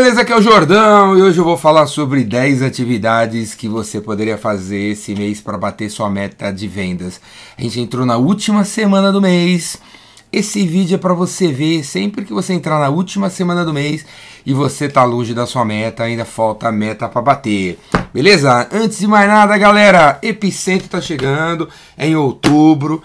beleza? 0.00 0.20
Aqui 0.20 0.32
é 0.32 0.36
o 0.36 0.40
Jordão 0.40 1.18
e 1.18 1.22
hoje 1.22 1.38
eu 1.38 1.44
vou 1.44 1.56
falar 1.56 1.88
sobre 1.88 2.22
10 2.22 2.62
atividades 2.62 3.52
que 3.52 3.66
você 3.66 4.00
poderia 4.00 4.38
fazer 4.38 4.92
esse 4.92 5.12
mês 5.12 5.40
para 5.40 5.58
bater 5.58 5.90
sua 5.90 6.08
meta 6.08 6.52
de 6.52 6.68
vendas. 6.68 7.20
A 7.58 7.62
gente 7.62 7.80
entrou 7.80 8.06
na 8.06 8.16
última 8.16 8.62
semana 8.62 9.10
do 9.10 9.20
mês. 9.20 9.76
Esse 10.32 10.64
vídeo 10.64 10.94
é 10.94 10.98
para 10.98 11.14
você 11.14 11.48
ver 11.50 11.82
sempre 11.82 12.24
que 12.24 12.32
você 12.32 12.52
entrar 12.52 12.78
na 12.78 12.88
última 12.88 13.28
semana 13.28 13.64
do 13.64 13.74
mês 13.74 14.06
e 14.46 14.54
você 14.54 14.88
tá 14.88 15.02
longe 15.02 15.34
da 15.34 15.46
sua 15.46 15.64
meta, 15.64 16.04
ainda 16.04 16.24
falta 16.24 16.68
a 16.68 16.72
meta 16.72 17.08
para 17.08 17.20
bater. 17.20 17.76
Beleza? 18.14 18.68
Antes 18.70 19.00
de 19.00 19.08
mais 19.08 19.26
nada, 19.26 19.58
galera, 19.58 20.20
Epicentro 20.22 20.88
tá 20.88 21.00
chegando 21.00 21.68
é 21.96 22.06
em 22.06 22.14
outubro. 22.14 23.02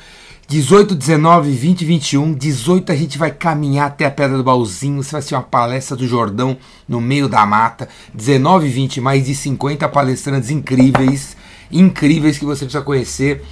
18, 0.47 0.93
19, 0.93 1.51
20, 1.51 1.85
21. 1.85 2.33
18 2.33 2.91
a 2.91 2.95
gente 2.95 3.17
vai 3.17 3.31
caminhar 3.31 3.87
até 3.87 4.05
a 4.05 4.11
Pedra 4.11 4.37
do 4.37 4.43
Baúzinho. 4.43 5.01
Você 5.01 5.11
vai 5.11 5.21
ser 5.21 5.35
uma 5.35 5.41
palestra 5.41 5.95
do 5.95 6.07
Jordão 6.07 6.57
no 6.87 6.99
meio 6.99 7.27
da 7.27 7.45
mata. 7.45 7.87
19, 8.13 8.67
20, 8.67 9.01
mais 9.01 9.25
de 9.25 9.33
50 9.33 9.87
palestrantes 9.89 10.49
incríveis. 10.49 11.35
Incríveis 11.71 12.37
que 12.37 12.45
você 12.45 12.65
precisa 12.65 12.83
conhecer. 12.83 13.43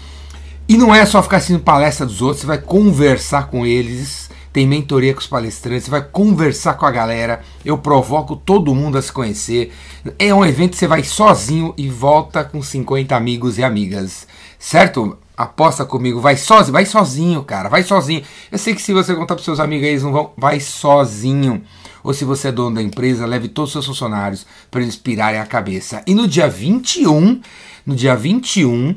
E 0.67 0.77
não 0.77 0.93
é 0.93 1.05
só 1.05 1.21
ficar 1.21 1.37
assistindo 1.37 1.59
palestra 1.59 2.05
dos 2.05 2.21
outros, 2.21 2.41
você 2.41 2.47
vai 2.47 2.57
conversar 2.57 3.47
com 3.47 3.65
eles. 3.65 4.29
Tem 4.53 4.67
mentoria 4.67 5.13
com 5.13 5.19
os 5.19 5.27
palestrantes, 5.27 5.85
você 5.85 5.91
vai 5.91 6.01
conversar 6.01 6.73
com 6.73 6.85
a 6.85 6.91
galera. 6.91 7.41
Eu 7.63 7.77
provoco 7.77 8.35
todo 8.35 8.75
mundo 8.75 8.97
a 8.97 9.01
se 9.01 9.11
conhecer. 9.11 9.73
É 10.19 10.33
um 10.33 10.45
evento 10.45 10.71
que 10.71 10.77
você 10.77 10.87
vai 10.87 11.03
sozinho 11.03 11.73
e 11.77 11.89
volta 11.89 12.43
com 12.43 12.61
50 12.61 13.15
amigos 13.15 13.57
e 13.57 13.63
amigas. 13.63 14.27
Certo? 14.59 15.17
Aposta 15.43 15.85
comigo, 15.85 16.19
vai 16.19 16.37
sozinho, 16.37 16.73
vai 16.73 16.85
sozinho, 16.85 17.43
cara, 17.43 17.69
vai 17.69 17.83
sozinho. 17.83 18.23
Eu 18.51 18.57
sei 18.57 18.75
que 18.75 18.81
se 18.81 18.93
você 18.93 19.15
contar 19.15 19.35
para 19.35 19.43
seus 19.43 19.59
amigos 19.59 19.87
eles 19.87 20.03
não 20.03 20.11
vão, 20.11 20.33
vai 20.37 20.59
sozinho. 20.59 21.63
Ou 22.03 22.13
se 22.13 22.25
você 22.25 22.49
é 22.49 22.51
dono 22.51 22.75
da 22.75 22.81
empresa, 22.81 23.25
leve 23.25 23.47
todos 23.47 23.69
os 23.69 23.73
seus 23.73 23.85
funcionários 23.85 24.45
para 24.69 24.81
eles 24.81 24.95
pirarem 24.95 25.39
a 25.39 25.45
cabeça. 25.45 26.03
E 26.05 26.13
no 26.13 26.27
dia 26.27 26.47
21, 26.47 27.41
no 27.85 27.95
dia 27.95 28.15
21, 28.15 28.95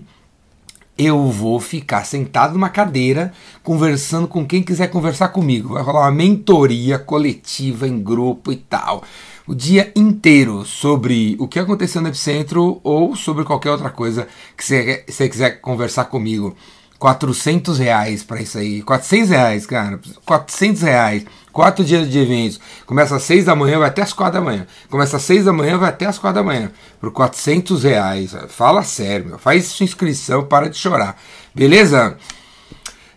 eu 0.97 1.31
vou 1.31 1.59
ficar 1.59 2.05
sentado 2.05 2.55
numa 2.55 2.69
cadeira 2.69 3.33
conversando 3.63 4.29
com 4.29 4.47
quem 4.47 4.63
quiser 4.63 4.89
conversar 4.89 5.29
comigo. 5.29 5.75
Vai 5.75 5.83
rolar 5.83 6.03
uma 6.03 6.13
mentoria 6.13 6.99
coletiva 6.99 7.89
em 7.89 8.03
grupo 8.03 8.53
e 8.53 8.57
tal 8.57 9.03
o 9.47 9.55
dia 9.55 9.93
inteiro 9.95 10.65
sobre 10.65 11.37
o 11.39 11.47
que 11.47 11.59
aconteceu 11.59 12.01
no 12.01 12.09
Epicentro 12.09 12.81
ou 12.83 13.15
sobre 13.15 13.45
qualquer 13.45 13.71
outra 13.71 13.91
coisa 13.91 14.27
que 14.57 14.65
você, 14.65 15.29
quiser 15.29 15.61
conversar 15.61 16.07
comigo. 16.07 16.57
400 16.99 17.79
reais 17.79 18.23
para 18.23 18.41
isso 18.41 18.57
aí. 18.57 18.81
400 18.83 19.29
reais, 19.29 19.67
cara. 19.67 20.01
400 20.25 20.83
reais. 20.83 21.27
Quatro 21.53 21.85
dias 21.85 22.09
de 22.11 22.19
eventos. 22.19 22.59
Começa 22.87 23.17
às 23.17 23.23
6 23.25 23.45
da 23.45 23.55
manhã, 23.55 23.79
vai 23.79 23.89
até 23.89 24.01
às 24.01 24.13
4 24.13 24.41
da 24.41 24.45
manhã. 24.45 24.67
Começa 24.89 25.19
às 25.19 25.23
6 25.23 25.45
da 25.45 25.53
manhã, 25.53 25.77
vai 25.77 25.91
até 25.91 26.07
às 26.07 26.19
4 26.19 26.41
da 26.41 26.43
manhã. 26.43 26.71
Por 26.99 27.13
400 27.13 27.85
reais. 27.85 28.35
Fala 28.49 28.83
sério, 28.83 29.27
meu. 29.27 29.39
Faz 29.39 29.67
sua 29.67 29.85
inscrição, 29.85 30.45
para 30.45 30.71
de 30.71 30.79
chorar. 30.79 31.21
Beleza? 31.55 32.17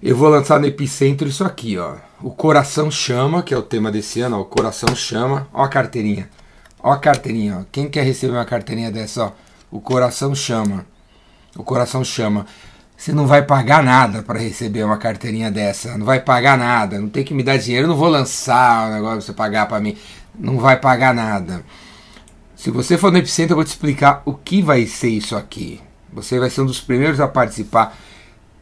Eu 0.01 0.15
vou 0.15 0.29
lançar 0.29 0.59
no 0.59 0.67
Epicentro 0.67 1.27
isso 1.27 1.43
aqui, 1.43 1.75
ó. 1.75 1.95
O 2.21 2.29
Coração 2.29 2.91
Chama, 2.91 3.41
que 3.41 3.51
é 3.51 3.57
o 3.57 3.63
tema 3.63 3.91
desse 3.91 4.21
ano, 4.21 4.37
ó. 4.37 4.41
O 4.41 4.45
Coração 4.45 4.95
Chama. 4.95 5.47
Ó 5.51 5.63
a 5.63 5.67
carteirinha. 5.67 6.29
Ó 6.83 6.91
a 6.91 6.99
carteirinha, 6.99 7.59
ó. 7.61 7.65
Quem 7.71 7.89
quer 7.89 8.03
receber 8.03 8.33
uma 8.33 8.45
carteirinha 8.45 8.91
dessa, 8.91 9.25
ó? 9.25 9.31
O 9.71 9.81
Coração 9.81 10.35
Chama. 10.35 10.85
O 11.55 11.63
Coração 11.63 12.03
Chama. 12.03 12.45
Você 12.95 13.11
não 13.11 13.25
vai 13.25 13.41
pagar 13.41 13.83
nada 13.83 14.21
para 14.21 14.37
receber 14.37 14.83
uma 14.83 14.97
carteirinha 14.97 15.49
dessa. 15.49 15.97
Não 15.97 16.05
vai 16.05 16.19
pagar 16.19 16.59
nada. 16.59 16.99
Não 16.99 17.09
tem 17.09 17.23
que 17.23 17.33
me 17.33 17.41
dar 17.41 17.57
dinheiro. 17.57 17.85
Eu 17.85 17.89
não 17.89 17.97
vou 17.97 18.07
lançar 18.07 18.89
o 18.89 18.93
negócio 18.93 19.17
pra 19.17 19.25
você 19.25 19.33
pagar 19.33 19.67
para 19.67 19.79
mim. 19.79 19.97
Não 20.37 20.59
vai 20.59 20.77
pagar 20.79 21.13
nada. 21.13 21.63
Se 22.55 22.69
você 22.69 22.99
for 22.99 23.11
no 23.11 23.17
Epicentro, 23.17 23.53
eu 23.53 23.57
vou 23.57 23.65
te 23.65 23.69
explicar 23.69 24.21
o 24.25 24.33
que 24.35 24.61
vai 24.61 24.85
ser 24.85 25.09
isso 25.09 25.35
aqui. 25.35 25.81
Você 26.13 26.39
vai 26.39 26.51
ser 26.51 26.61
um 26.61 26.65
dos 26.67 26.79
primeiros 26.79 27.19
a 27.19 27.27
participar 27.27 27.97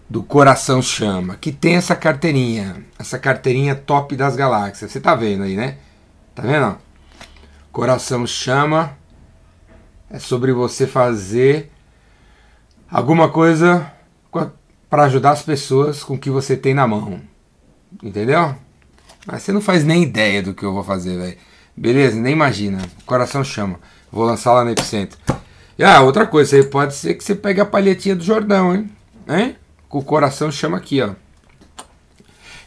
do 0.09 0.21
Coração 0.21 0.81
Chama, 0.81 1.35
que 1.35 1.51
tem 1.51 1.75
essa 1.75 1.95
carteirinha, 1.95 2.85
essa 2.97 3.17
carteirinha 3.17 3.75
top 3.75 4.15
das 4.15 4.35
galáxias. 4.35 4.91
Você 4.91 4.99
tá 4.99 5.15
vendo 5.15 5.43
aí, 5.43 5.55
né? 5.55 5.77
Tá 6.33 6.43
vendo? 6.43 6.77
Coração 7.71 8.25
Chama 8.25 8.97
é 10.09 10.19
sobre 10.19 10.53
você 10.53 10.85
fazer 10.85 11.71
alguma 12.89 13.29
coisa 13.29 13.91
para 14.89 15.03
ajudar 15.03 15.31
as 15.31 15.41
pessoas 15.41 16.03
com 16.03 16.13
o 16.13 16.19
que 16.19 16.29
você 16.29 16.55
tem 16.55 16.73
na 16.73 16.87
mão. 16.87 17.19
Entendeu? 18.01 18.55
Mas 19.25 19.41
você 19.41 19.51
não 19.51 19.61
faz 19.61 19.83
nem 19.83 20.03
ideia 20.03 20.41
do 20.43 20.53
que 20.53 20.63
eu 20.63 20.73
vou 20.73 20.83
fazer, 20.83 21.17
velho. 21.17 21.37
Beleza? 21.75 22.15
Nem 22.15 22.31
imagina. 22.31 22.79
Coração 23.05 23.43
chama. 23.43 23.79
Vou 24.11 24.23
lançar 24.23 24.53
lá 24.53 24.63
no 24.63 24.69
Epicentro. 24.69 25.17
E 25.77 25.83
ah, 25.83 26.01
outra 26.01 26.25
coisa, 26.25 26.63
pode 26.65 26.93
ser 26.93 27.15
que 27.15 27.23
você 27.23 27.35
pegue 27.35 27.59
a 27.59 27.65
palhetinha 27.65 28.15
do 28.15 28.23
Jordão, 28.23 28.73
hein? 28.73 28.89
Hein? 29.27 29.55
O 29.97 30.03
coração 30.03 30.51
chama 30.51 30.75
aqui, 30.75 31.01
ó. 31.01 31.11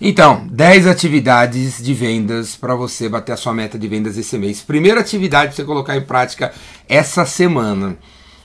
Então, 0.01 0.47
10 0.51 0.87
atividades 0.87 1.83
de 1.83 1.93
vendas 1.93 2.57
para 2.57 2.75
você 2.75 3.07
bater 3.07 3.33
a 3.33 3.37
sua 3.37 3.53
meta 3.53 3.79
de 3.79 3.87
vendas 3.87 4.17
esse 4.17 4.39
mês. 4.39 4.63
Primeira 4.63 5.01
atividade 5.01 5.49
para 5.49 5.57
você 5.57 5.65
colocar 5.65 5.95
em 5.95 6.01
prática 6.01 6.55
essa 6.89 7.27
semana. 7.27 7.99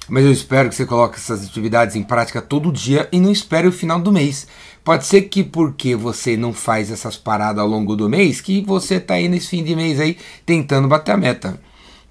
Mas 0.10 0.26
eu 0.26 0.34
espero 0.34 0.68
que 0.68 0.76
você 0.76 0.86
coloque 0.86 1.16
essas 1.16 1.46
atividades 1.46 1.96
em 1.96 2.04
prática 2.04 2.42
todo 2.42 2.74
dia 2.74 3.08
e 3.10 3.22
não 3.22 3.32
espere 3.32 3.68
o 3.68 3.72
final 3.72 4.02
do 4.02 4.12
mês. 4.12 4.48
Pode 4.84 5.06
ser 5.06 5.22
que 5.24 5.46
porque 5.46 5.96
você 5.96 6.36
não 6.36 6.52
faz 6.52 6.92
essas 6.92 7.16
paradas 7.16 7.62
ao 7.62 7.68
longo 7.70 7.96
do 7.96 8.10
mês, 8.10 8.42
que 8.42 8.66
você 8.66 8.96
está 8.96 9.14
aí 9.14 9.30
nesse 9.30 9.48
fim 9.48 9.64
de 9.64 9.78
mês 9.78 9.98
aí 9.98 10.18
tentando 10.46 10.90
bater 10.90 11.14
a 11.14 11.18
meta. 11.18 11.58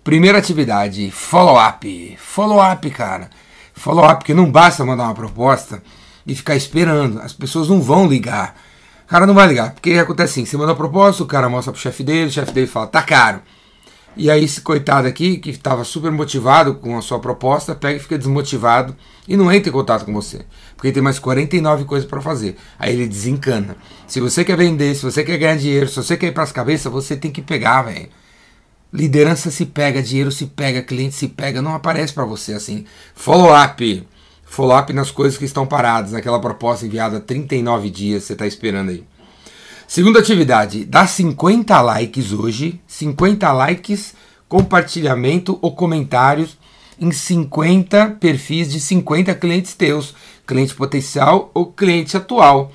Primeira 0.03 0.38
atividade, 0.38 1.11
follow 1.11 1.61
up. 1.62 2.16
Follow 2.19 2.72
up, 2.72 2.88
cara. 2.91 3.28
Follow 3.75 4.06
up, 4.06 4.19
porque 4.21 4.32
não 4.32 4.50
basta 4.50 4.87
mandar 4.87 5.05
uma 5.05 5.15
proposta 5.15 5.82
e 6.27 6.34
ficar 6.34 6.56
esperando. 6.56 7.21
As 7.21 7.33
pessoas 7.33 7.69
não 7.69 7.81
vão 7.81 8.06
ligar. 8.06 8.56
O 9.05 9.09
cara 9.09 9.27
não 9.27 9.34
vai 9.34 9.49
ligar. 9.49 9.72
Porque 9.72 9.93
acontece 9.93 10.33
assim: 10.33 10.44
você 10.44 10.56
manda 10.56 10.72
a 10.72 10.77
proposta, 10.77 11.22
o 11.22 11.27
cara 11.27 11.49
mostra 11.49 11.72
pro 11.72 11.81
chefe 11.81 12.03
dele, 12.03 12.28
o 12.28 12.33
chefe 12.33 12.53
dele 12.53 12.66
fala, 12.66 12.87
tá 12.87 13.03
caro. 13.03 13.41
E 14.15 14.31
aí 14.31 14.44
esse 14.44 14.61
coitado 14.61 15.09
aqui, 15.09 15.38
que 15.38 15.50
estava 15.50 15.84
super 15.84 16.11
motivado 16.11 16.75
com 16.75 16.99
a 16.99 17.03
sua 17.03 17.19
proposta, 17.19 17.75
pega 17.75 17.97
e 17.97 18.00
fica 18.00 18.19
desmotivado 18.19 18.94
e 19.27 19.37
não 19.37 19.50
entra 19.50 19.71
em 19.71 19.72
contato 19.72 20.05
com 20.05 20.12
você. 20.12 20.44
Porque 20.77 20.93
tem 20.93 21.03
mais 21.03 21.19
49 21.19 21.84
coisas 21.84 22.09
para 22.09 22.21
fazer. 22.21 22.56
Aí 22.78 22.93
ele 22.93 23.06
desencana. 23.06 23.77
Se 24.06 24.21
você 24.21 24.44
quer 24.44 24.56
vender, 24.56 24.94
se 24.94 25.03
você 25.03 25.25
quer 25.25 25.38
ganhar 25.38 25.56
dinheiro, 25.56 25.88
se 25.88 25.97
você 25.97 26.16
quer 26.16 26.27
ir 26.27 26.32
para 26.32 26.43
as 26.43 26.53
cabeças, 26.53 26.93
você 26.93 27.16
tem 27.16 27.31
que 27.31 27.41
pegar, 27.41 27.82
velho. 27.82 28.09
Liderança 28.93 29.50
se 29.50 29.65
pega, 29.65 30.03
dinheiro 30.03 30.31
se 30.31 30.44
pega, 30.44 30.82
cliente 30.82 31.15
se 31.15 31.28
pega, 31.28 31.62
não 31.62 31.75
aparece 31.75 32.12
para 32.12 32.27
você 32.27 32.53
assim. 32.53 32.84
Follow 33.15 33.50
up 33.55 34.06
follow-up 34.52 34.92
nas 34.92 35.10
coisas 35.10 35.38
que 35.38 35.46
estão 35.46 35.66
paradas, 35.66 36.12
naquela 36.12 36.38
proposta 36.38 36.84
enviada 36.84 37.16
há 37.16 37.20
39 37.20 37.88
dias, 37.88 38.24
você 38.24 38.34
está 38.34 38.46
esperando 38.46 38.90
aí. 38.90 39.02
Segunda 39.88 40.18
atividade, 40.18 40.84
dá 40.84 41.06
50 41.06 41.80
likes 41.80 42.32
hoje, 42.32 42.78
50 42.86 43.50
likes, 43.50 44.14
compartilhamento 44.50 45.58
ou 45.62 45.74
comentários 45.74 46.58
em 47.00 47.10
50 47.10 48.18
perfis 48.20 48.70
de 48.70 48.78
50 48.78 49.34
clientes 49.36 49.74
teus, 49.74 50.14
cliente 50.46 50.74
potencial 50.74 51.50
ou 51.54 51.72
cliente 51.72 52.14
atual. 52.14 52.70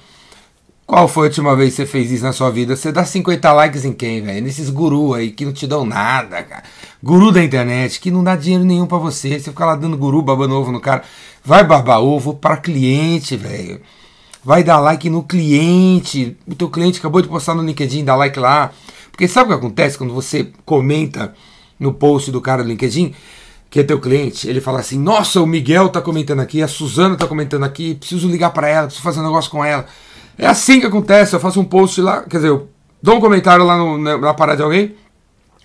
Qual 0.87 1.05
foi 1.09 1.23
a 1.23 1.27
última 1.27 1.53
vez 1.53 1.71
que 1.71 1.75
você 1.75 1.85
fez 1.85 2.09
isso 2.09 2.23
na 2.23 2.31
sua 2.31 2.49
vida? 2.49 2.73
Você 2.73 2.93
dá 2.93 3.03
50 3.03 3.51
likes 3.51 3.83
em 3.83 3.91
quem, 3.91 4.21
velho? 4.21 4.41
Nesses 4.41 4.69
guru 4.69 5.13
aí 5.13 5.31
que 5.31 5.43
não 5.43 5.51
te 5.51 5.67
dão 5.67 5.85
nada, 5.85 6.41
cara. 6.41 6.63
Guru 7.03 7.29
da 7.29 7.43
internet 7.43 7.99
que 7.99 8.09
não 8.09 8.23
dá 8.23 8.37
dinheiro 8.37 8.63
nenhum 8.63 8.87
para 8.87 8.97
você. 8.97 9.37
Você 9.37 9.49
fica 9.49 9.65
lá 9.65 9.75
dando 9.75 9.97
guru, 9.97 10.21
babando 10.21 10.55
ovo 10.55 10.71
no 10.71 10.79
cara. 10.79 11.03
Vai 11.43 11.65
barbar 11.65 11.99
ovo 11.99 12.33
para 12.33 12.55
cliente, 12.55 13.35
velho. 13.35 13.81
Vai 14.41 14.63
dar 14.63 14.79
like 14.79 15.09
no 15.09 15.23
cliente. 15.23 16.37
O 16.47 16.55
teu 16.55 16.69
cliente 16.69 16.99
acabou 16.99 17.21
de 17.21 17.27
postar 17.27 17.53
no 17.53 17.63
LinkedIn, 17.63 18.05
dá 18.05 18.15
like 18.15 18.39
lá. 18.39 18.71
Porque 19.11 19.27
sabe 19.27 19.47
o 19.47 19.57
que 19.57 19.59
acontece 19.65 19.97
quando 19.97 20.13
você 20.13 20.51
comenta 20.65 21.33
no 21.77 21.93
post 21.93 22.31
do 22.31 22.39
cara 22.39 22.63
do 22.63 22.69
LinkedIn? 22.69 23.13
que 23.69 23.81
é 23.81 23.83
teu 23.83 23.99
cliente, 23.99 24.47
ele 24.47 24.61
fala 24.61 24.79
assim: 24.79 24.97
Nossa, 24.97 25.41
o 25.41 25.45
Miguel 25.45 25.89
tá 25.89 26.01
comentando 26.01 26.39
aqui, 26.39 26.63
a 26.63 26.69
Suzana 26.69 27.17
tá 27.17 27.27
comentando 27.27 27.65
aqui, 27.65 27.95
preciso 27.95 28.29
ligar 28.29 28.51
para 28.51 28.69
ela, 28.69 28.85
preciso 28.85 29.03
fazer 29.03 29.19
um 29.19 29.23
negócio 29.23 29.51
com 29.51 29.63
ela. 29.63 29.85
É 30.37 30.45
assim 30.45 30.79
que 30.79 30.85
acontece. 30.85 31.35
Eu 31.35 31.39
faço 31.39 31.59
um 31.59 31.65
post 31.65 32.01
lá, 32.01 32.23
quer 32.23 32.37
dizer, 32.37 32.49
eu 32.49 32.69
dou 33.01 33.15
um 33.17 33.21
comentário 33.21 33.65
lá 33.65 33.77
no, 33.77 33.97
na, 33.97 34.17
na 34.17 34.33
parada 34.33 34.57
de 34.57 34.63
alguém. 34.63 34.95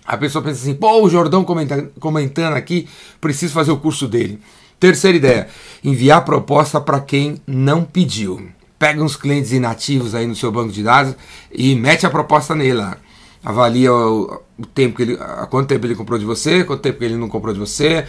A 0.05 0.17
pessoa 0.17 0.43
pensa 0.43 0.61
assim: 0.61 0.73
pô, 0.73 1.01
o 1.03 1.09
Jordão 1.09 1.43
comenta, 1.43 1.89
comentando 1.99 2.55
aqui, 2.55 2.87
preciso 3.21 3.53
fazer 3.53 3.71
o 3.71 3.77
curso 3.77 4.07
dele. 4.07 4.39
Terceira 4.79 5.17
ideia: 5.17 5.47
enviar 5.83 6.25
proposta 6.25 6.81
para 6.81 6.99
quem 6.99 7.41
não 7.47 7.83
pediu. 7.83 8.49
Pega 8.77 9.01
uns 9.01 9.15
clientes 9.15 9.53
inativos 9.53 10.13
aí 10.13 10.27
no 10.27 10.35
seu 10.35 10.51
banco 10.51 10.73
de 10.73 10.83
dados 10.83 11.15
e 11.51 11.73
mete 11.75 12.05
a 12.05 12.09
proposta 12.09 12.53
nele 12.53 12.73
lá. 12.73 12.97
Avalia 13.41 13.93
o, 13.93 14.41
o 14.57 14.65
tempo 14.65 14.97
que 14.97 15.03
ele, 15.03 15.17
quanto 15.49 15.67
tempo 15.67 15.85
ele 15.85 15.95
comprou 15.95 16.19
de 16.19 16.25
você, 16.25 16.63
quanto 16.63 16.81
tempo 16.81 16.99
que 16.99 17.05
ele 17.05 17.15
não 17.15 17.29
comprou 17.29 17.53
de 17.53 17.59
você, 17.59 18.05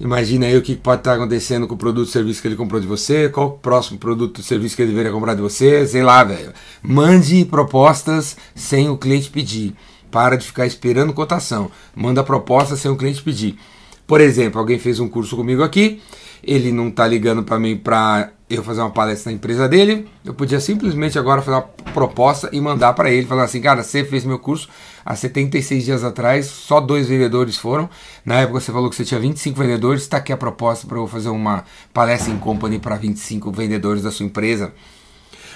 Imagina 0.00 0.46
aí 0.46 0.56
o 0.56 0.62
que 0.62 0.76
pode 0.76 1.00
estar 1.00 1.14
acontecendo 1.14 1.66
com 1.66 1.74
o 1.74 1.78
produto 1.78 2.06
ou 2.06 2.12
serviço 2.12 2.40
que 2.40 2.46
ele 2.46 2.54
comprou 2.54 2.80
de 2.80 2.86
você, 2.86 3.28
qual 3.28 3.48
o 3.48 3.58
próximo 3.58 3.98
produto 3.98 4.38
ou 4.38 4.44
serviço 4.44 4.76
que 4.76 4.82
ele 4.82 4.90
deveria 4.90 5.10
comprar 5.10 5.34
de 5.34 5.42
você, 5.42 5.84
sei 5.86 6.04
lá, 6.04 6.22
velho. 6.22 6.52
Mande 6.80 7.44
propostas 7.44 8.36
sem 8.54 8.88
o 8.88 8.96
cliente 8.96 9.28
pedir. 9.28 9.74
Para 10.10 10.36
de 10.36 10.46
ficar 10.46 10.66
esperando 10.66 11.12
cotação. 11.12 11.70
Manda 11.94 12.22
proposta 12.22 12.76
sem 12.76 12.90
o 12.90 12.96
cliente 12.96 13.22
pedir. 13.22 13.58
Por 14.06 14.20
exemplo, 14.20 14.60
alguém 14.60 14.78
fez 14.78 15.00
um 15.00 15.08
curso 15.08 15.36
comigo 15.36 15.62
aqui, 15.62 16.00
ele 16.42 16.72
não 16.72 16.88
está 16.88 17.06
ligando 17.06 17.42
para 17.42 17.58
mim 17.58 17.76
para 17.76 18.30
eu 18.48 18.62
fazer 18.62 18.80
uma 18.80 18.90
palestra 18.90 19.30
na 19.30 19.36
empresa 19.36 19.68
dele, 19.68 20.08
eu 20.24 20.32
podia 20.32 20.58
simplesmente 20.58 21.18
agora 21.18 21.42
fazer 21.42 21.58
uma 21.58 21.92
proposta 21.92 22.48
e 22.52 22.60
mandar 22.60 22.94
para 22.94 23.10
ele, 23.10 23.26
falar 23.26 23.44
assim, 23.44 23.60
cara, 23.60 23.82
você 23.82 24.04
fez 24.04 24.24
meu 24.24 24.38
curso 24.38 24.68
há 25.04 25.14
76 25.14 25.84
dias 25.84 26.04
atrás, 26.04 26.46
só 26.46 26.80
dois 26.80 27.08
vendedores 27.08 27.56
foram, 27.56 27.90
na 28.24 28.36
época 28.36 28.60
você 28.60 28.72
falou 28.72 28.88
que 28.88 28.96
você 28.96 29.04
tinha 29.04 29.20
25 29.20 29.58
vendedores, 29.58 30.02
está 30.02 30.16
aqui 30.16 30.32
a 30.32 30.36
proposta 30.36 30.86
para 30.86 30.96
eu 30.96 31.06
fazer 31.06 31.28
uma 31.28 31.64
palestra 31.92 32.32
em 32.32 32.38
company 32.38 32.78
para 32.78 32.96
25 32.96 33.50
vendedores 33.52 34.02
da 34.02 34.10
sua 34.10 34.24
empresa. 34.24 34.72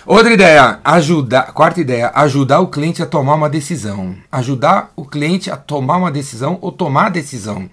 Outra 0.04 0.32
ideia, 0.32 0.80
ajudar, 0.82 1.52
quarta 1.52 1.80
ideia, 1.80 2.10
ajudar 2.14 2.58
o 2.58 2.66
cliente 2.66 3.00
a 3.02 3.06
tomar 3.06 3.34
uma 3.34 3.48
decisão. 3.48 4.16
Ajudar 4.32 4.90
o 4.96 5.04
cliente 5.04 5.48
a 5.48 5.56
tomar 5.56 5.96
uma 5.96 6.10
decisão 6.10 6.58
ou 6.60 6.72
tomar 6.72 7.08
decisão. 7.08 7.70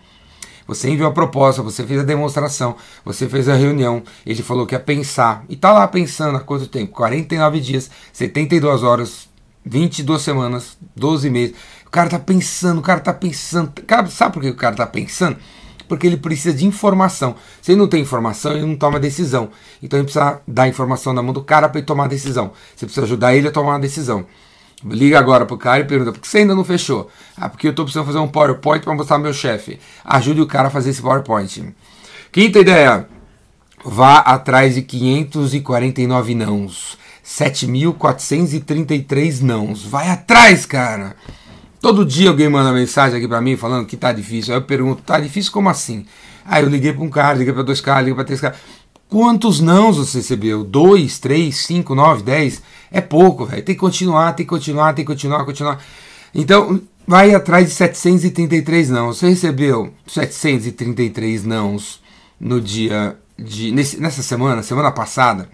Você 0.69 0.87
enviou 0.87 1.09
a 1.09 1.11
proposta, 1.11 1.63
você 1.63 1.83
fez 1.83 1.99
a 1.99 2.03
demonstração, 2.03 2.75
você 3.03 3.27
fez 3.27 3.49
a 3.49 3.55
reunião, 3.55 4.03
ele 4.23 4.43
falou 4.43 4.67
que 4.67 4.75
ia 4.75 4.79
pensar. 4.79 5.43
E 5.49 5.55
tá 5.55 5.73
lá 5.73 5.87
pensando 5.87 6.37
há 6.37 6.39
quanto 6.39 6.67
tempo? 6.67 6.93
49 6.93 7.59
dias, 7.59 7.89
72 8.13 8.83
horas, 8.83 9.27
22 9.65 10.21
semanas, 10.21 10.77
12 10.95 11.27
meses. 11.31 11.55
O 11.87 11.89
cara 11.89 12.07
tá 12.07 12.19
pensando, 12.19 12.77
o 12.77 12.83
cara 12.83 12.99
tá 12.99 13.11
pensando. 13.11 13.73
Sabe 14.11 14.31
por 14.31 14.43
que 14.43 14.49
o 14.51 14.55
cara 14.55 14.75
tá 14.75 14.85
pensando? 14.85 15.37
Porque 15.87 16.05
ele 16.05 16.17
precisa 16.17 16.55
de 16.55 16.67
informação. 16.67 17.35
Se 17.63 17.71
ele 17.71 17.79
não 17.79 17.87
tem 17.87 18.03
informação, 18.03 18.51
ele 18.51 18.63
não 18.63 18.75
toma 18.75 18.99
decisão. 18.99 19.49
Então 19.81 19.97
ele 19.97 20.03
precisa 20.03 20.39
dar 20.47 20.67
informação 20.67 21.13
na 21.13 21.23
mão 21.23 21.33
do 21.33 21.43
cara 21.43 21.67
para 21.67 21.79
ele 21.79 21.87
tomar 21.87 22.03
a 22.03 22.09
decisão. 22.09 22.51
Você 22.75 22.85
precisa 22.85 23.07
ajudar 23.07 23.33
ele 23.33 23.47
a 23.47 23.51
tomar 23.51 23.71
uma 23.71 23.79
decisão. 23.79 24.23
Liga 24.85 25.19
agora 25.19 25.45
pro 25.45 25.57
cara 25.57 25.81
e 25.81 25.85
pergunta: 25.85 26.13
por 26.13 26.21
que 26.21 26.27
você 26.27 26.39
ainda 26.39 26.55
não 26.55 26.63
fechou? 26.63 27.09
Ah, 27.35 27.49
porque 27.49 27.67
eu 27.67 27.71
estou 27.71 27.83
precisando 27.85 28.05
fazer 28.05 28.19
um 28.19 28.27
PowerPoint 28.27 28.83
para 28.83 28.95
mostrar 28.95 29.17
ao 29.17 29.21
meu 29.21 29.33
chefe. 29.33 29.79
Ajude 30.05 30.41
o 30.41 30.47
cara 30.47 30.69
a 30.69 30.71
fazer 30.71 30.91
esse 30.91 31.01
PowerPoint. 31.01 31.73
Quinta 32.31 32.59
ideia: 32.59 33.05
vá 33.83 34.19
atrás 34.19 34.75
de 34.75 34.81
549 34.81 36.35
nãos. 36.35 36.97
7.433 37.25 39.41
nãos. 39.41 39.83
Vai 39.83 40.09
atrás, 40.09 40.65
cara. 40.65 41.15
Todo 41.81 42.05
dia 42.05 42.29
alguém 42.29 42.49
manda 42.49 42.73
mensagem 42.73 43.17
aqui 43.17 43.27
para 43.27 43.39
mim 43.39 43.55
falando 43.55 43.85
que 43.85 43.95
tá 43.95 44.11
difícil. 44.11 44.53
Aí 44.53 44.59
eu 44.59 44.63
pergunto: 44.63 45.01
tá 45.01 45.17
difícil 45.19 45.51
como 45.51 45.69
assim? 45.69 46.05
Aí 46.45 46.63
eu 46.63 46.69
liguei 46.69 46.93
para 46.93 47.03
um 47.03 47.09
cara, 47.09 47.37
liguei 47.37 47.53
para 47.53 47.63
dois 47.63 47.81
caras, 47.81 48.05
liguei 48.05 48.15
para 48.15 48.23
três 48.23 48.41
caras. 48.41 48.57
Quantos 49.09 49.59
nãos 49.59 49.97
você 49.97 50.19
recebeu? 50.19 50.63
Dois, 50.63 51.17
três, 51.17 51.65
cinco, 51.65 51.95
nove, 51.95 52.21
dez? 52.21 52.61
É 52.91 53.01
pouco, 53.01 53.43
velho. 53.43 53.63
Tem 53.63 53.73
que 53.73 53.81
continuar, 53.81 54.33
tem 54.33 54.45
que 54.45 54.49
continuar, 54.51 54.93
tem 54.93 55.03
que 55.03 55.11
continuar, 55.11 55.45
continuar. 55.45 55.83
Então, 56.33 56.79
vai 57.07 57.33
atrás 57.33 57.67
de 57.67 57.73
733 57.73 58.91
não. 58.91 59.07
Você 59.07 59.29
recebeu 59.29 59.91
733 60.05 61.43
nãos 61.43 61.99
no 62.39 62.61
dia 62.61 63.17
de. 63.35 63.71
Nesse, 63.71 63.99
nessa 63.99 64.21
semana, 64.21 64.61
semana 64.61 64.91
passada. 64.91 65.49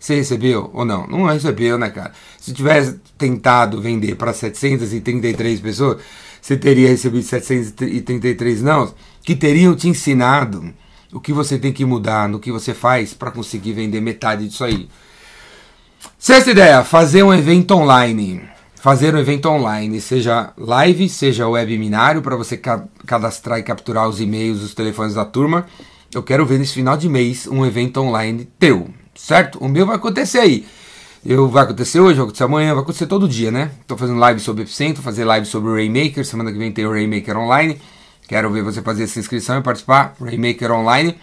Você 0.00 0.16
recebeu 0.16 0.68
ou 0.74 0.84
não? 0.84 1.06
Não 1.06 1.24
recebeu, 1.26 1.78
né, 1.78 1.90
cara? 1.90 2.12
Se 2.40 2.52
tivesse 2.52 2.98
tentado 3.16 3.80
vender 3.80 4.16
para 4.16 4.32
733 4.32 5.60
pessoas, 5.60 6.02
você 6.42 6.56
teria 6.56 6.88
recebido 6.88 7.22
733 7.22 8.60
não, 8.62 8.92
que 9.22 9.36
teriam 9.36 9.76
te 9.76 9.88
ensinado 9.88 10.72
o 11.12 11.20
que 11.20 11.32
você 11.32 11.58
tem 11.58 11.72
que 11.72 11.84
mudar 11.84 12.28
no 12.28 12.38
que 12.38 12.52
você 12.52 12.74
faz 12.74 13.14
para 13.14 13.30
conseguir 13.30 13.72
vender 13.72 14.00
metade 14.00 14.46
disso 14.46 14.64
aí. 14.64 14.88
Sexta 16.18 16.50
ideia, 16.50 16.84
fazer 16.84 17.22
um 17.22 17.32
evento 17.32 17.74
online. 17.74 18.42
Fazer 18.80 19.12
um 19.14 19.18
evento 19.18 19.48
online, 19.48 20.00
seja 20.00 20.52
live, 20.56 21.08
seja 21.08 21.48
webinário, 21.48 22.22
para 22.22 22.36
você 22.36 22.56
ca 22.56 22.84
cadastrar 23.04 23.58
e 23.58 23.62
capturar 23.62 24.08
os 24.08 24.20
e-mails, 24.20 24.62
os 24.62 24.72
telefones 24.72 25.14
da 25.14 25.24
turma. 25.24 25.66
Eu 26.14 26.22
quero 26.22 26.46
ver 26.46 26.58
nesse 26.58 26.74
final 26.74 26.96
de 26.96 27.08
mês 27.08 27.48
um 27.48 27.66
evento 27.66 28.00
online 28.00 28.48
teu, 28.58 28.88
certo? 29.16 29.58
O 29.58 29.68
meu 29.68 29.84
vai 29.84 29.96
acontecer 29.96 30.38
aí. 30.38 30.64
Eu, 31.26 31.48
vai 31.48 31.64
acontecer 31.64 31.98
hoje, 31.98 32.14
vai 32.14 32.24
acontecer 32.24 32.44
amanhã, 32.44 32.72
vai 32.72 32.82
acontecer 32.82 33.06
todo 33.06 33.28
dia, 33.28 33.50
né? 33.50 33.72
Estou 33.80 33.98
fazendo 33.98 34.20
live 34.20 34.38
sobre 34.38 34.62
Epicentro, 34.62 35.02
fazer 35.02 35.24
live 35.24 35.44
sobre 35.44 35.70
o 35.70 35.74
Rainmaker, 35.74 36.24
semana 36.24 36.52
que 36.52 36.58
vem 36.58 36.70
tem 36.70 36.86
o 36.86 36.92
Rainmaker 36.92 37.36
online. 37.36 37.80
Quero 38.28 38.50
ver 38.52 38.62
você 38.62 38.82
fazer 38.82 39.04
essa 39.04 39.18
inscrição 39.18 39.58
e 39.58 39.62
participar. 39.62 40.14
Rainmaker 40.20 40.70
Online. 40.70 41.16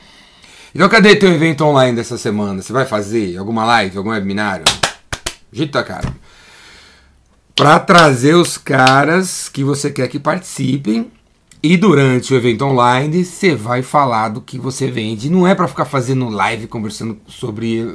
Então 0.73 0.89
cadê 0.89 1.15
teu 1.15 1.31
evento 1.31 1.63
online 1.63 1.95
dessa 1.95 2.17
semana? 2.17 2.63
Você 2.63 2.73
vai 2.73 2.85
fazer 2.85 3.37
alguma 3.37 3.63
live, 3.63 3.97
algum 3.97 4.09
webinário? 4.09 4.65
Gita, 5.51 5.83
cara. 5.83 6.11
Para 7.55 7.79
trazer 7.79 8.33
os 8.33 8.57
caras 8.57 9.47
que 9.47 9.63
você 9.63 9.91
quer 9.91 10.07
que 10.07 10.19
participem. 10.19 11.11
E 11.61 11.77
durante 11.77 12.33
o 12.33 12.37
evento 12.37 12.65
online, 12.65 13.23
você 13.23 13.55
vai 13.55 13.81
falar 13.81 14.29
do 14.29 14.41
que 14.41 14.57
você 14.57 14.89
vende. 14.89 15.29
Não 15.29 15.47
é 15.47 15.55
para 15.55 15.67
ficar 15.67 15.85
fazendo 15.85 16.27
live 16.27 16.67
conversando 16.67 17.17
sobre. 17.27 17.85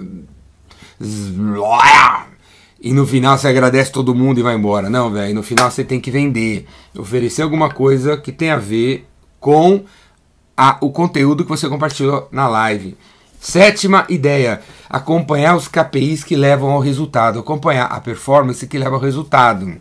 E 2.80 2.92
no 2.94 3.06
final 3.06 3.36
você 3.36 3.48
agradece 3.48 3.92
todo 3.92 4.14
mundo 4.14 4.40
e 4.40 4.42
vai 4.42 4.54
embora. 4.54 4.88
Não, 4.88 5.10
velho. 5.10 5.34
No 5.34 5.42
final 5.42 5.70
você 5.70 5.84
tem 5.84 6.00
que 6.00 6.10
vender. 6.10 6.66
Oferecer 6.96 7.42
alguma 7.42 7.68
coisa 7.68 8.16
que 8.16 8.32
tem 8.32 8.50
a 8.50 8.56
ver 8.56 9.06
com 9.38 9.84
a, 10.56 10.78
o 10.80 10.90
conteúdo 10.90 11.44
que 11.44 11.50
você 11.50 11.68
compartilhou 11.68 12.26
na 12.32 12.48
live. 12.48 12.96
Sétima 13.38 14.06
ideia: 14.08 14.62
acompanhar 14.88 15.56
os 15.56 15.68
KPIs 15.68 16.24
que 16.24 16.34
levam 16.34 16.70
ao 16.70 16.80
resultado. 16.80 17.38
Acompanhar 17.38 17.86
a 17.86 18.00
performance 18.00 18.66
que 18.66 18.78
leva 18.78 18.96
ao 18.96 19.00
resultado. 19.00 19.78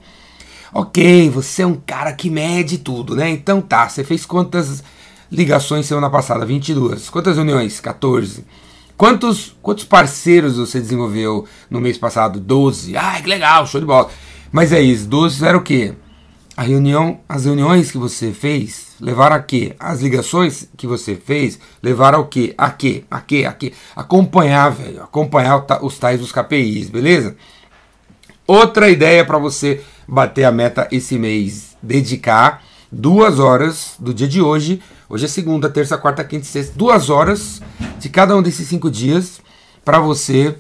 Ok, 0.73 1.29
você 1.29 1.63
é 1.63 1.67
um 1.67 1.75
cara 1.75 2.13
que 2.13 2.29
mede 2.29 2.77
tudo, 2.77 3.15
né? 3.15 3.29
Então 3.29 3.59
tá, 3.59 3.89
você 3.89 4.03
fez 4.03 4.25
quantas 4.25 4.83
ligações 5.31 5.85
semana 5.85 6.09
passada? 6.09 6.45
22. 6.45 7.09
Quantas 7.09 7.37
reuniões? 7.37 7.79
14. 7.79 8.45
Quantos, 8.99 9.55
quantos 9.61 9.85
parceiros 9.85 10.57
você 10.57 10.77
desenvolveu 10.77 11.47
no 11.69 11.79
mês 11.79 11.97
passado? 11.97 12.37
12. 12.37 12.97
Ah, 12.97 13.17
que 13.21 13.29
legal, 13.29 13.65
show 13.65 13.79
de 13.79 13.87
bola. 13.87 14.09
Mas 14.51 14.73
é 14.73 14.81
isso, 14.81 15.07
12 15.07 15.45
era 15.45 15.57
o 15.57 15.61
quê? 15.61 15.93
A 16.57 16.63
reunião, 16.63 17.21
as 17.29 17.45
reuniões 17.45 17.89
que 17.89 17.97
você 17.97 18.33
fez 18.33 18.97
levaram 18.99 19.37
a 19.37 19.39
quê? 19.39 19.73
As 19.79 20.01
ligações 20.01 20.67
que 20.75 20.85
você 20.85 21.15
fez 21.15 21.57
levaram 21.81 22.17
ao 22.17 22.25
quê? 22.25 22.53
A 22.57 22.71
quê? 22.71 23.05
A 23.09 23.21
quê? 23.21 23.45
A 23.45 23.53
quê? 23.53 23.71
Acompanhar, 23.95 24.69
velho. 24.69 25.01
Acompanhar 25.01 25.65
os 25.81 25.97
tais 25.97 26.19
dos 26.19 26.33
KPIs, 26.33 26.89
beleza? 26.89 27.37
Outra 28.45 28.89
ideia 28.89 29.23
para 29.23 29.37
você 29.37 29.81
bater 30.05 30.43
a 30.43 30.51
meta 30.51 30.89
esse 30.91 31.17
mês. 31.17 31.77
Dedicar 31.81 32.61
duas 32.91 33.39
horas 33.39 33.93
do 33.97 34.13
dia 34.13 34.27
de 34.27 34.41
hoje. 34.41 34.81
Hoje 35.11 35.25
é 35.25 35.27
segunda, 35.27 35.67
terça, 35.71 35.97
quarta, 35.97 36.23
quinta 36.23 36.43
e 36.43 36.47
sexta. 36.47 36.73
Duas 36.77 37.09
horas 37.09 37.59
de 37.97 38.09
cada 38.09 38.37
um 38.37 38.43
desses 38.43 38.67
cinco 38.67 38.91
dias 38.91 39.41
para 39.83 39.99
você 39.99 40.55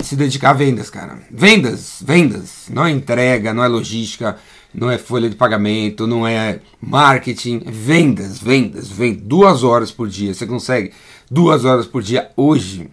se 0.00 0.16
dedicar 0.16 0.50
a 0.50 0.52
vendas, 0.52 0.90
cara. 0.90 1.20
Vendas, 1.30 1.98
vendas. 2.04 2.64
Não 2.68 2.84
é 2.84 2.90
entrega, 2.90 3.54
não 3.54 3.62
é 3.62 3.68
logística, 3.68 4.36
não 4.74 4.90
é 4.90 4.98
folha 4.98 5.30
de 5.30 5.36
pagamento, 5.36 6.08
não 6.08 6.26
é 6.26 6.58
marketing. 6.80 7.62
Vendas, 7.66 8.36
vendas, 8.38 8.88
vendas. 8.88 9.22
Duas 9.22 9.62
horas 9.62 9.92
por 9.92 10.08
dia. 10.08 10.34
Você 10.34 10.44
consegue 10.44 10.92
duas 11.30 11.64
horas 11.64 11.86
por 11.86 12.02
dia 12.02 12.32
hoje, 12.36 12.90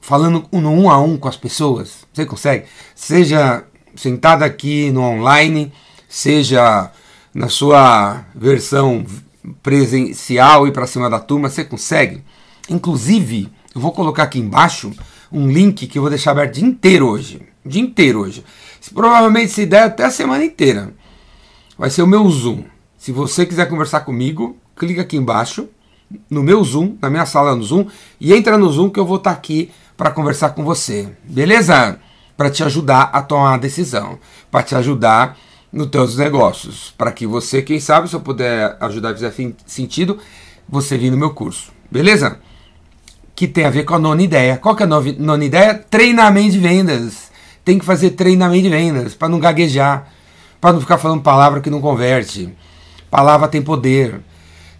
falando 0.00 0.44
no 0.50 0.70
um 0.70 0.90
a 0.90 1.00
um 1.00 1.16
com 1.16 1.28
as 1.28 1.36
pessoas. 1.36 2.04
Você 2.12 2.26
consegue? 2.26 2.64
Seja 2.96 3.62
sentado 3.94 4.42
aqui 4.42 4.90
no 4.90 5.02
online, 5.02 5.72
seja 6.08 6.90
na 7.32 7.48
sua 7.48 8.24
versão 8.34 9.06
presencial 9.62 10.66
e 10.66 10.72
para 10.72 10.86
cima 10.86 11.08
da 11.08 11.18
turma, 11.18 11.48
você 11.48 11.64
consegue. 11.64 12.22
Inclusive, 12.68 13.50
eu 13.74 13.80
vou 13.80 13.92
colocar 13.92 14.24
aqui 14.24 14.38
embaixo 14.38 14.92
um 15.30 15.48
link 15.48 15.86
que 15.86 15.98
eu 15.98 16.02
vou 16.02 16.10
deixar 16.10 16.32
aberto 16.32 16.50
o 16.50 16.54
dia 16.54 16.68
inteiro 16.68 17.06
hoje. 17.06 17.42
O 17.64 17.68
dia 17.68 17.82
inteiro 17.82 18.20
hoje. 18.20 18.44
Provavelmente 18.94 19.52
se 19.52 19.66
der 19.66 19.84
até 19.84 20.04
a 20.04 20.10
semana 20.10 20.44
inteira. 20.44 20.94
Vai 21.76 21.90
ser 21.90 22.02
o 22.02 22.06
meu 22.06 22.28
Zoom. 22.28 22.64
Se 22.96 23.12
você 23.12 23.46
quiser 23.46 23.68
conversar 23.68 24.00
comigo, 24.00 24.56
clica 24.76 25.02
aqui 25.02 25.16
embaixo 25.16 25.68
no 26.30 26.42
meu 26.42 26.64
Zoom, 26.64 26.96
na 27.00 27.10
minha 27.10 27.26
sala 27.26 27.54
no 27.54 27.62
Zoom, 27.62 27.86
e 28.20 28.32
entra 28.32 28.56
no 28.56 28.70
Zoom 28.70 28.90
que 28.90 28.98
eu 28.98 29.06
vou 29.06 29.18
estar 29.18 29.30
aqui 29.30 29.70
para 29.96 30.10
conversar 30.10 30.50
com 30.50 30.64
você. 30.64 31.08
Beleza? 31.24 31.98
Para 32.36 32.50
te 32.50 32.62
ajudar 32.64 33.10
a 33.12 33.20
tomar 33.20 33.50
uma 33.50 33.58
decisão, 33.58 34.18
para 34.50 34.62
te 34.62 34.74
ajudar 34.74 35.36
nos 35.72 35.88
teus 35.88 36.16
negócios, 36.16 36.94
para 36.96 37.12
que 37.12 37.26
você, 37.26 37.62
quem 37.62 37.78
sabe, 37.80 38.08
se 38.08 38.16
eu 38.16 38.20
puder 38.20 38.76
ajudar 38.80 39.14
fizer 39.14 39.32
sentido, 39.66 40.18
você 40.68 40.96
vir 40.96 41.10
no 41.10 41.16
meu 41.16 41.30
curso. 41.30 41.72
Beleza? 41.90 42.38
que 43.38 43.46
tem 43.46 43.64
a 43.64 43.70
ver 43.70 43.84
com 43.84 43.94
a 43.94 44.00
nona 44.00 44.20
ideia. 44.20 44.56
Qual 44.56 44.74
que 44.74 44.82
é 44.82 44.86
a 44.86 44.88
nona 44.88 45.44
ideia? 45.44 45.72
Treinamento 45.72 46.50
de 46.50 46.58
vendas. 46.58 47.30
Tem 47.64 47.78
que 47.78 47.84
fazer 47.84 48.10
treinamento 48.10 48.64
de 48.64 48.68
vendas 48.68 49.14
para 49.14 49.28
não 49.28 49.38
gaguejar, 49.38 50.12
para 50.60 50.72
não 50.72 50.80
ficar 50.80 50.98
falando 50.98 51.22
palavra 51.22 51.60
que 51.60 51.70
não 51.70 51.80
converte. 51.80 52.52
Palavra 53.08 53.46
tem 53.46 53.62
poder. 53.62 54.20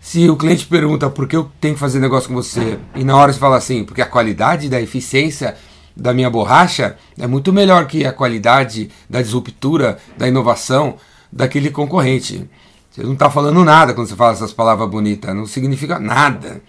Se 0.00 0.28
o 0.28 0.34
cliente 0.34 0.66
pergunta 0.66 1.08
por 1.08 1.28
que 1.28 1.36
eu 1.36 1.48
tenho 1.60 1.74
que 1.74 1.78
fazer 1.78 2.00
negócio 2.00 2.28
com 2.28 2.34
você, 2.34 2.80
e 2.96 3.04
na 3.04 3.16
hora 3.16 3.32
você 3.32 3.38
fala 3.38 3.56
assim, 3.56 3.84
porque 3.84 4.02
a 4.02 4.06
qualidade 4.06 4.68
da 4.68 4.82
eficiência 4.82 5.54
da 5.98 6.14
minha 6.14 6.30
borracha 6.30 6.96
é 7.18 7.26
muito 7.26 7.52
melhor 7.52 7.86
que 7.86 8.06
a 8.06 8.12
qualidade 8.12 8.88
da 9.10 9.20
disruptura, 9.20 9.98
da 10.16 10.28
inovação 10.28 10.96
daquele 11.30 11.70
concorrente. 11.70 12.48
Você 12.90 13.02
não 13.02 13.14
está 13.14 13.28
falando 13.28 13.64
nada 13.64 13.92
quando 13.92 14.06
você 14.06 14.14
fala 14.14 14.32
essas 14.32 14.52
palavras 14.52 14.88
bonitas, 14.88 15.34
não 15.34 15.44
significa 15.44 15.98
nada. 15.98 16.62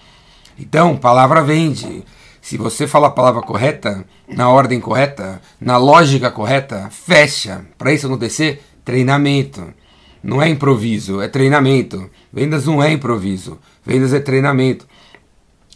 Então, 0.57 0.97
palavra 0.97 1.43
vende. 1.43 2.03
Se 2.41 2.57
você 2.57 2.87
fala 2.87 3.07
a 3.07 3.11
palavra 3.11 3.41
correta, 3.41 4.03
na 4.27 4.49
ordem 4.49 4.79
correta, 4.79 5.39
na 5.61 5.77
lógica 5.77 6.31
correta, 6.31 6.89
fecha. 6.91 7.63
Para 7.77 7.93
isso 7.93 8.07
acontecer, 8.07 8.63
treinamento. 8.83 9.63
Não 10.23 10.41
é 10.41 10.49
improviso, 10.49 11.21
é 11.21 11.27
treinamento. 11.27 12.09
Vendas 12.33 12.65
não 12.65 12.81
é 12.81 12.91
improviso, 12.91 13.59
vendas 13.85 14.13
é 14.13 14.19
treinamento. 14.19 14.87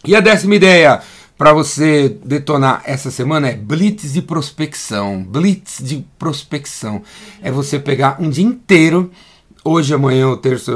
E 0.05 0.15
a 0.15 0.19
décima 0.19 0.55
ideia 0.55 1.01
para 1.43 1.51
você 1.51 2.07
detonar 2.23 2.83
essa 2.85 3.11
semana 3.11 3.49
é 3.49 3.53
blitz 3.53 4.13
de 4.13 4.21
prospecção. 4.21 5.21
Blitz 5.21 5.79
de 5.83 6.05
prospecção 6.17 7.01
é 7.41 7.51
você 7.51 7.77
pegar 7.77 8.15
um 8.17 8.29
dia 8.29 8.45
inteiro, 8.45 9.11
hoje, 9.61 9.93
amanhã, 9.93 10.29
o 10.29 10.37
terço, 10.37 10.71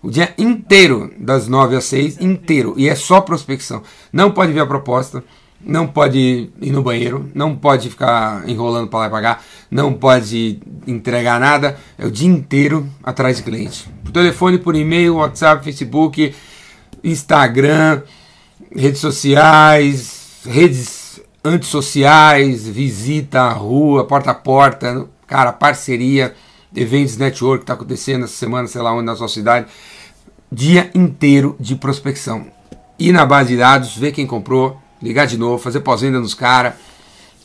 o 0.00 0.08
dia 0.08 0.32
inteiro, 0.38 1.12
das 1.18 1.48
9 1.48 1.74
às 1.74 1.86
6, 1.86 2.20
inteiro, 2.20 2.74
e 2.76 2.88
é 2.88 2.94
só 2.94 3.20
prospecção. 3.20 3.82
Não 4.12 4.30
pode 4.30 4.52
ver 4.52 4.60
a 4.60 4.66
proposta, 4.66 5.24
não 5.60 5.88
pode 5.88 6.50
ir 6.62 6.70
no 6.70 6.84
banheiro, 6.84 7.28
não 7.34 7.56
pode 7.56 7.90
ficar 7.90 8.48
enrolando 8.48 8.86
para 8.86 9.00
lá 9.00 9.06
e 9.08 9.10
pagar, 9.10 9.44
não 9.68 9.92
pode 9.92 10.60
entregar 10.86 11.40
nada, 11.40 11.80
é 11.98 12.06
o 12.06 12.12
dia 12.12 12.28
inteiro 12.28 12.88
atrás 13.02 13.38
de 13.38 13.42
cliente. 13.42 13.90
Por 14.04 14.12
telefone, 14.12 14.56
por 14.56 14.76
e-mail, 14.76 15.16
WhatsApp, 15.16 15.64
Facebook, 15.64 16.32
Instagram, 17.02 18.02
redes 18.76 19.00
sociais, 19.00 20.40
redes 20.44 21.20
antissociais, 21.42 22.68
visita 22.68 23.40
à 23.42 23.52
rua, 23.52 24.04
porta 24.04 24.32
a 24.32 24.34
porta, 24.34 25.06
cara, 25.26 25.52
parceria, 25.52 26.34
eventos 26.74 27.16
network 27.16 27.58
que 27.58 27.62
está 27.64 27.72
acontecendo 27.72 28.24
essa 28.24 28.34
semana, 28.34 28.68
sei 28.68 28.82
lá 28.82 28.92
onde 28.92 29.06
na 29.06 29.16
sua 29.16 29.28
cidade, 29.28 29.66
dia 30.52 30.90
inteiro 30.94 31.56
de 31.58 31.74
prospecção. 31.74 32.46
Ir 32.98 33.12
na 33.12 33.24
base 33.24 33.50
de 33.50 33.56
dados, 33.56 33.96
ver 33.96 34.12
quem 34.12 34.26
comprou, 34.26 34.78
ligar 35.02 35.26
de 35.26 35.38
novo, 35.38 35.62
fazer 35.62 35.80
pós-venda 35.80 36.20
nos 36.20 36.34
caras, 36.34 36.74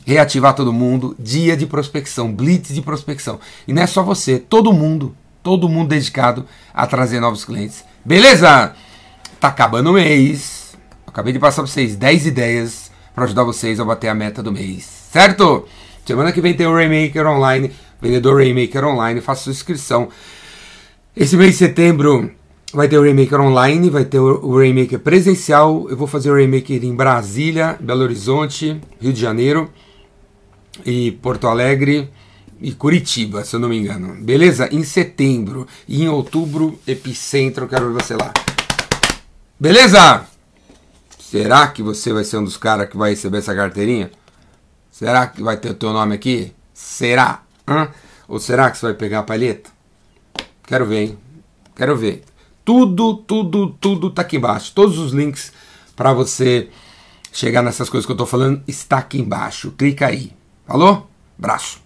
reativar 0.04 0.54
todo 0.54 0.72
mundo, 0.72 1.16
dia 1.18 1.56
de 1.56 1.66
prospecção, 1.66 2.32
blitz 2.32 2.74
de 2.74 2.82
prospecção. 2.82 3.40
E 3.66 3.72
não 3.72 3.82
é 3.82 3.86
só 3.86 4.02
você, 4.02 4.38
todo 4.38 4.72
mundo, 4.72 5.14
todo 5.42 5.68
mundo 5.68 5.88
dedicado 5.88 6.44
a 6.74 6.86
trazer 6.86 7.20
novos 7.20 7.44
clientes. 7.44 7.84
Beleza? 8.04 8.74
Tá 9.40 9.48
acabando 9.48 9.90
o 9.90 9.94
mês. 9.94 10.61
Acabei 11.12 11.32
de 11.32 11.38
passar 11.38 11.62
para 11.62 11.70
vocês 11.70 11.94
10 11.94 12.26
ideias 12.26 12.90
para 13.14 13.24
ajudar 13.24 13.44
vocês 13.44 13.78
a 13.78 13.84
bater 13.84 14.08
a 14.08 14.14
meta 14.14 14.42
do 14.42 14.50
mês, 14.50 14.84
certo? 15.12 15.68
Semana 16.06 16.32
que 16.32 16.40
vem 16.40 16.54
tem 16.54 16.66
o 16.66 16.74
Raymaker 16.74 17.26
Online, 17.26 17.70
vendedor 18.00 18.38
Raymaker 18.38 18.84
Online, 18.84 19.20
faça 19.20 19.44
sua 19.44 19.52
inscrição. 19.52 20.08
Esse 21.14 21.36
mês 21.36 21.52
de 21.52 21.56
setembro 21.58 22.32
Vai 22.74 22.88
ter 22.88 22.96
o 22.96 23.02
Remaker 23.02 23.38
online, 23.38 23.90
vai 23.90 24.06
ter 24.06 24.18
o 24.18 24.56
Remaker 24.56 24.98
presencial. 24.98 25.86
Eu 25.90 25.96
vou 25.96 26.06
fazer 26.06 26.30
o 26.30 26.34
Remaker 26.34 26.82
em 26.82 26.94
Brasília, 26.94 27.76
Belo 27.78 28.02
Horizonte, 28.02 28.80
Rio 28.98 29.12
de 29.12 29.20
Janeiro 29.20 29.70
e 30.86 31.12
Porto 31.12 31.48
Alegre 31.48 32.08
e 32.62 32.72
Curitiba, 32.72 33.44
se 33.44 33.54
eu 33.54 33.60
não 33.60 33.68
me 33.68 33.76
engano. 33.76 34.14
Beleza? 34.22 34.70
Em 34.72 34.82
setembro 34.84 35.66
e 35.86 36.02
em 36.02 36.08
outubro, 36.08 36.78
Epicentro, 36.86 37.68
quero 37.68 37.92
ver 37.92 38.02
você 38.02 38.14
lá. 38.14 38.32
Beleza? 39.60 40.31
Será 41.32 41.66
que 41.68 41.82
você 41.82 42.12
vai 42.12 42.24
ser 42.24 42.36
um 42.36 42.44
dos 42.44 42.58
caras 42.58 42.90
que 42.90 42.96
vai 42.98 43.08
receber 43.08 43.38
essa 43.38 43.54
carteirinha? 43.54 44.10
Será 44.90 45.26
que 45.26 45.42
vai 45.42 45.56
ter 45.56 45.70
o 45.70 45.74
teu 45.74 45.90
nome 45.90 46.14
aqui? 46.14 46.52
Será? 46.74 47.40
Hã? 47.66 47.88
Ou 48.28 48.38
será 48.38 48.70
que 48.70 48.76
você 48.76 48.84
vai 48.84 48.94
pegar 48.94 49.20
a 49.20 49.22
palheta? 49.22 49.70
Quero 50.62 50.84
ver, 50.84 51.04
hein? 51.04 51.18
Quero 51.74 51.96
ver. 51.96 52.22
Tudo, 52.62 53.16
tudo, 53.16 53.70
tudo 53.80 54.10
tá 54.10 54.20
aqui 54.20 54.36
embaixo. 54.36 54.74
Todos 54.74 54.98
os 54.98 55.12
links 55.12 55.54
para 55.96 56.12
você 56.12 56.68
chegar 57.32 57.62
nessas 57.62 57.88
coisas 57.88 58.04
que 58.04 58.12
eu 58.12 58.16
tô 58.16 58.26
falando 58.26 58.62
está 58.68 58.98
aqui 58.98 59.18
embaixo. 59.18 59.70
Clica 59.70 60.08
aí. 60.08 60.34
Falou? 60.66 61.08
Braço. 61.38 61.81